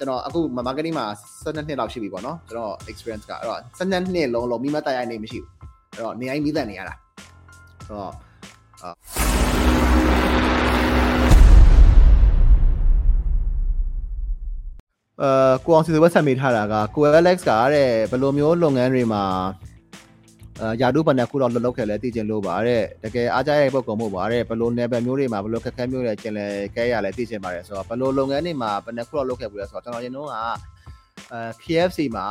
[0.00, 1.06] ကျွန်တော်အခု marketing မှာ
[1.44, 5.50] 12နှစ်လောက်ရှိပြီပေါ့နော်ကျွန်တော် experience ကအဲ့တော့12နှစ်လုံးလုံးမိမတိုက်ရိုက်နေမရှိဘူး
[5.92, 8.12] အဲ့တော့နေတိုင်းမိသက်နေရတာအဲ့တော့
[8.82, 8.90] အာ
[15.64, 19.22] ကိုအောင်စီဝက်ဆက်မိထားတာကကို Alex ကတဲ့ဘယ်လိုမျိုးလုပ်ငန်းတွေမှာ
[20.62, 30.42] အာယာတုပန်တဲ့ခုတော့လှုပ်လှုပ်ခဲ့လဲသိချင်လို့ပါတဲ့တကယ်အားကြရဲ့ပုံကုံမှုပါတဲ့ဘယ်လို level မျိုးတွေမှာဘယ်လိုခက်ခဲမျိုးတွေကျင်လဲကဲရလဲသိချင်ပါတယ်ဆိုတော့ဘယ်လိုလုပ်ငန်းတွေမှာဘယ်နှခုတော့လုပ်ခဲ့ဘူးလဲဆိုတော့ကျွန်တော်ရင်တော့ကအာ
[31.64, 32.26] KFC မှာ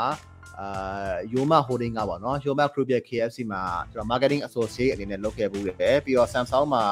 [0.59, 6.83] အာ Yoma Holding ကပေါ့နော် Yoma Group ရဲ့ KFC မှာကျွန်တော် marketing associate အနေနဲ့လုပ်ခဲ့ဘူးတယ်ပြီးတော့ Samsung မှာ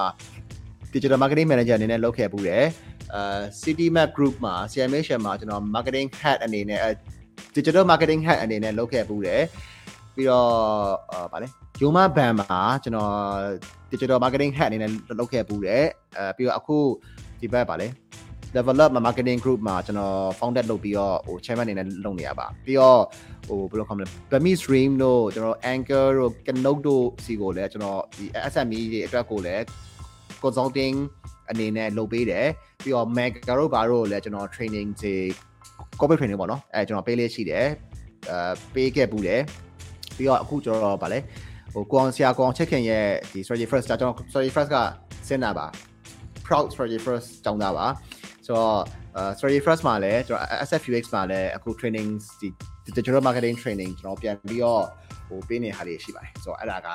[0.93, 2.65] digital marketing manager အနေနဲ့လုပ်ခဲ့ဘူးတယ်
[3.13, 6.81] အာ City Map Group မှာ CMH မှာကျွန်တော် marketing head အနေနဲ့
[7.55, 9.43] digital marketing head အနေနဲ့လုပ်ခဲ့ဘူးတယ်
[10.17, 10.49] ပြီးတော့
[11.11, 11.47] အာဗာလဲ
[11.81, 13.11] Yoma Band မှာကျွန်တော်
[13.91, 15.85] digital marketing head အနေနဲ့လုပ်ခဲ့ဘူးတယ်
[16.17, 16.77] အဲပြီးတော့အခု
[17.41, 17.87] ဒီဘက်ဗာလဲ
[18.55, 23.01] develop marketing group မှာကျွန်တော် founded လုပ်ပြီးတော့ဟို chairman အနေနဲ့လုပ်နေရပါပြီးတော့
[23.47, 29.63] ဟိုဘယ်လိုခေါ်မလဲ Bami Stream တို့ကျွန်တော် Anchor တို့ Keynote တို့စီကိုလည်းကျွန်တော်ဒီ SME တွေအတွက်ကိုလည်း
[30.43, 30.95] consulting
[31.49, 32.47] အနေနဲ့လုပ်ပေးတယ်
[32.83, 35.15] ပြီးတော့ Mega တို့ဘာတို့လည်းကျွန်တော် training တွေ
[35.99, 37.67] corporate training ပေါ့နော်အဲကျွန်တော်ပေးလေးရှိတယ်
[38.29, 39.41] အဲပေးခဲ့ဘူးတယ်
[40.17, 41.19] ပြီးတော့အခုကျွန်တော်ဗာလဲ
[41.73, 44.77] ဟိုကိုအောင်ဆရာကိုအောင်ချက်ခင်ရဲ့ဒီ strategy first ကျွန်တော် strategy first က
[45.27, 45.67] စင်တာပါ
[46.47, 47.85] proud strategy first ကျောင်းသားပါ
[48.45, 48.77] ဆိုတော့
[49.37, 52.47] strategy first မှာလည်းကျွန်တော် SFUX မှာလည်းအခု training ဒီ
[52.95, 54.83] digital marketing training ကျွန်တော်ပြန်ပြီးတော့
[55.27, 56.89] ဟိုပေးနေဟာတွေရှိပါတယ်ဆိုတော့အဲ့ဒါက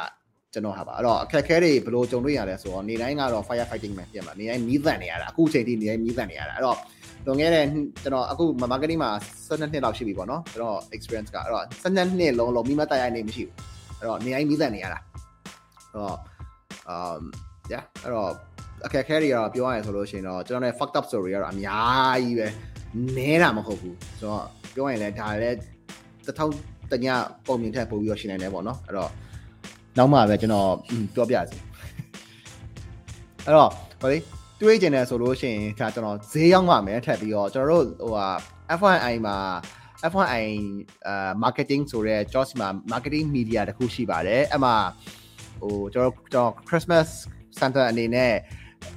[0.52, 6.78] ကျွန်တော်ဟာပါအဲ့တော့အခက်အခဲတွေဘယ်လိုကြုံတွေ့ရလဲဆိုတော့နေတိုင်းကတော့ fire fighting ပဲပြင်မှာနေတိုင်းမီးသန့်နေရတာအခုချိန်ထိနေတိုင်းမီးသန့်နေရတာအဲ့တော့
[7.26, 7.64] လွန်ခဲ့တဲ့
[8.02, 9.10] ကျွန်တော်အခု marketing မှာ
[9.48, 13.54] 12နှစ်လောက်ရှိပြီပေါ့နော်ကျွန်တော် experience ကအဲ့တော့12နှစ်လုံးလုံးမိမတိုက်ရိုက်နေမရှိဘူး
[13.98, 16.16] အဲ့တော့နေတိုင်းမီးသန့်နေရတာအဲ့တော့
[16.92, 17.22] um
[17.72, 18.30] yeah အဲ့တော့
[18.86, 22.46] အခက်အခဲတွေကတော့ပြောရရင်ဆိုလို့ရှိရင်တော့ကျွန်တော်လည်း fucked up story ကတော့အများကြီးပဲ
[23.16, 25.58] နဲတာမဟုတ်ဘူးဆိုတော့ပြောရင်လည်းဒါလည်း
[26.26, 26.52] တစ်ထောင်
[26.92, 27.06] တည
[27.46, 29.10] ပုံမြင်ထက်ပို့ပြီးတော့ရှင်းနိုင်တယ်ပေါ့နော်အဲ့တော့
[29.98, 30.68] နောက်မှပဲကျွန်တော်
[31.14, 31.56] ပြောပြစီ
[33.44, 34.18] အဲ့တော့ဟိုလေ
[34.62, 38.28] တွေးကျင်တယ်ဆိုလို့ရှိရင်ဒါကျွန်တော်ဈေးရောက်မှမယ်ထပ်ပြီးတော့ကျွန်တော်တို့ဟိုဟာ
[38.78, 39.36] F1i မှာ
[40.10, 40.44] F1i
[41.06, 44.76] အာ marketing ဆိုတဲ့ Josh မှာ marketing media တခုရှိပါတယ်အဲ့မှာ
[45.60, 47.08] ဟိုကျွန်တော်ကျွန်တော် Christmas
[47.60, 48.34] Center အနေနဲ့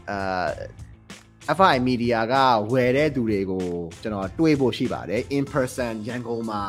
[0.10, 2.36] အာ FI media က
[2.72, 3.66] ဝယ်တဲ့သူတွေကို
[4.02, 6.62] ကျွန်တော်တွေးဖို့ရှိပါတယ် in person ရန်ကုန်မှာ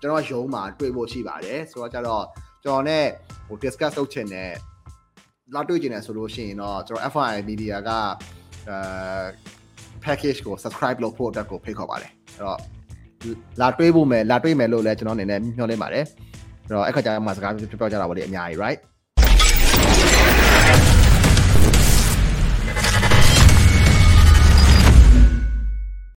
[0.00, 2.24] ကျွန်တော်ရုံးမှာတွေးဖို့ရှိပါတယ်ဆိုတော့ကျတော့
[2.64, 3.00] ကျွန်တော် ਨੇ
[3.46, 4.50] ဟို discuss လုပ်ချင်တဲ့
[5.54, 7.90] လာတွေ့ချင်တယ်ဆိုလို့ရှိရင်တော့ကျွန်တော် FI media က
[8.70, 9.24] အာ
[10.04, 12.60] package ကို subscribe လုပ်ဖို့အတွက်ကိုဖိတ်ခေါ်ပါတယ်အဲ့တော့
[13.60, 16.04] လာတွေးဖို့မယ်လာတွေးမယ်လို့လည်းကျွန်တော်အနေနဲ့မျှော်လင့်ပါတယ်
[16.64, 18.80] အဲ့တော့အခါကျမှစကားပြောကြတာပေါ့လေအများကြီး right